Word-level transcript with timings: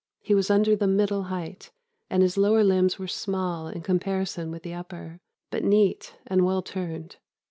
He 0.19 0.33
was 0.33 0.49
under 0.49 0.75
the 0.75 0.87
middle 0.87 1.25
height, 1.25 1.69
and 2.09 2.23
his 2.23 2.35
lower 2.35 2.63
limbs 2.63 2.97
were 2.97 3.07
small 3.07 3.67
in 3.67 3.83
comparison 3.83 4.49
with 4.49 4.63
the 4.63 4.73
upper, 4.73 5.19
but 5.51 5.63
neat 5.63 6.15
and 6.25 6.43
well 6.43 6.63
turned. 6.63 7.17